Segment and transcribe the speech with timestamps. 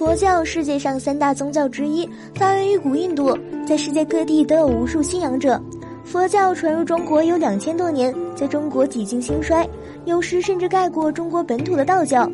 [0.00, 3.36] 佛教世界上三大宗教之一，发源于古印度，
[3.68, 5.62] 在世界各地都有无数信仰者。
[6.06, 9.68] 佛教传入中国有两千多年，在中国几经兴衰，
[10.06, 12.26] 有时甚至盖过中国本土的道教。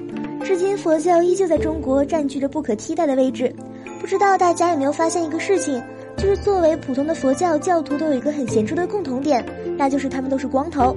[0.45, 3.53] 至今，佛教依旧在中国占据着不可替代的位置。
[4.01, 5.83] 不知道大家有没有发现一个事情，
[6.17, 9.45] 就是作为普通的佛教教徒，都有一个很显著的共同点，
[9.77, 10.97] 那就是他们都是光头。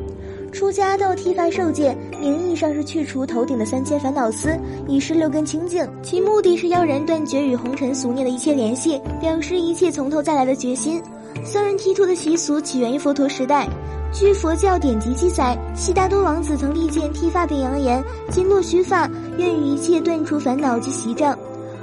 [0.52, 4.58] 出家都剃发受戒，名义上是去除头顶的三千烦恼丝，
[4.88, 11.02] 以示六根清净，其目的是要人断绝与红尘俗念的一切联系，表示一切从头再来的决心。
[11.46, 13.68] 僧人剃秃的习俗起源于佛陀时代，
[14.12, 21.38] 据佛教典籍记载，悉达多王子曾力荐剃发并扬言：“今若须发，愿与一切断除烦恼及习障。”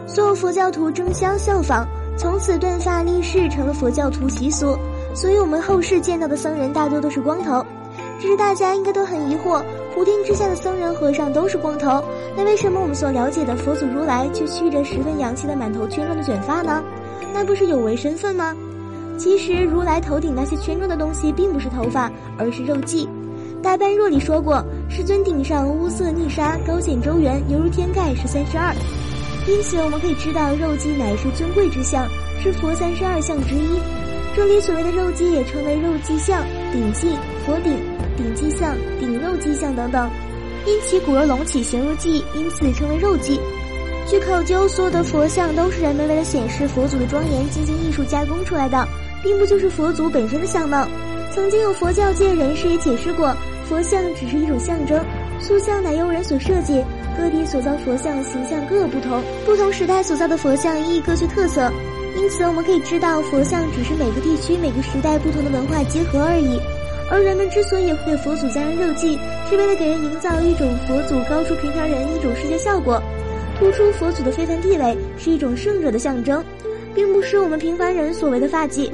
[0.06, 4.76] 所有佛教徒争相效仿，从此断发立誓成了佛教徒习俗。
[5.14, 7.64] 所以我们后世见到的僧人大多都是光头。
[8.18, 9.62] 只是大家应该都很疑惑，
[9.94, 12.02] 普天之下的僧人和尚都是光头，
[12.36, 16.82] 那为什么我们所了解的佛祖如来却蓄着十分洋气的满头圈状的卷发呢？
[17.34, 18.54] 那不是有违身份吗？
[19.18, 23.06] 其实如来头顶那些圈状的东西并不是头发，而是肉髻。
[23.62, 28.74] 大般若里说过，世尊顶上乌色逆沙，高显周圆，犹如天盖，是三十二。
[29.46, 32.06] 因此我们可以知道，肉髻乃是尊贵之相，
[32.42, 33.78] 是佛三十二相之一。
[34.34, 36.42] 这里所谓的肉髻也称为肉髻相、
[36.73, 37.95] 顶髻、佛顶。
[38.16, 40.10] 顶髻相、顶肉髻相等等，
[40.66, 43.38] 因其骨肉隆起，形如髻，因此称为肉髻。
[44.08, 48.86] 据考究，所有的佛像都是人们为了显示佛祖的庄严进行艺术加工出来的，
[49.23, 50.86] 并不就是佛祖本身的相貌。
[51.34, 53.34] 曾经有佛教界人士也解释过，
[53.68, 55.04] 佛像只是一种象征，
[55.40, 56.82] 塑像乃由人所设计，
[57.18, 61.70] 各地所造佛像形象各有不同，不同时代所造的佛像亦各具特色。
[62.16, 66.58] 因此，我们可以知道，佛像只是每个地区、每个时代不同的文化结合而已。
[67.10, 69.19] 而人们之所以会给佛祖加上肉髻，
[69.49, 73.00] 是为了给人营造一种佛祖高出平常人一种视觉效果，
[73.59, 76.44] 突出佛祖的非凡地位，是一种圣者的象征，
[76.94, 78.91] 并不是我们平凡人所谓的发髻。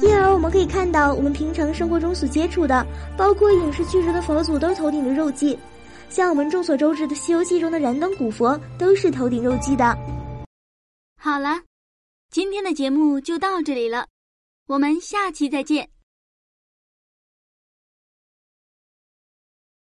[0.00, 5.58] 因而我们可以看到，我们平常生活中所接触的，包括影视剧中的佛祖，都头顶着肉髻。
[6.08, 9.98] 像我们众所周知的《西游记》中的燃灯古佛，都是头顶肉髻的。
[11.20, 11.60] 好了，
[12.30, 14.06] 今天的节目就到这里了，
[14.68, 15.88] 我们下期再见。